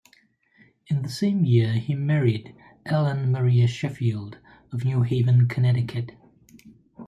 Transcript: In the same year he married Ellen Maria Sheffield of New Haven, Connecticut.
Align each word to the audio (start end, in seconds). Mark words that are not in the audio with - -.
In 0.87 1.03
the 1.03 1.09
same 1.09 1.45
year 1.45 1.73
he 1.73 1.93
married 1.93 2.55
Ellen 2.87 3.31
Maria 3.31 3.67
Sheffield 3.67 4.39
of 4.71 4.83
New 4.83 5.03
Haven, 5.03 5.47
Connecticut. 5.47 6.13